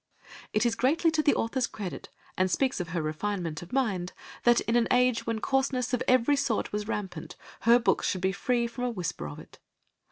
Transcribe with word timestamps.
It 0.51 0.65
is 0.65 0.73
greatly 0.73 1.11
to 1.11 1.21
the 1.21 1.35
author's 1.35 1.67
credit, 1.67 2.09
and 2.35 2.49
speaks 2.49 2.79
of 2.79 2.87
her 2.89 3.03
refinement 3.03 3.61
of 3.61 3.71
mind, 3.71 4.13
that 4.45 4.59
in 4.61 4.75
an 4.75 4.87
age 4.89 5.27
when 5.27 5.37
coarseness 5.39 5.93
of 5.93 6.01
every 6.07 6.35
sort 6.35 6.71
was 6.73 6.87
rampant, 6.87 7.35
her 7.69 7.77
books 7.77 8.07
should 8.07 8.21
be 8.21 8.31
free 8.31 8.65
from 8.65 8.85
a 8.85 8.89
whisper 8.89 9.27
of 9.27 9.37
it. 9.37 9.59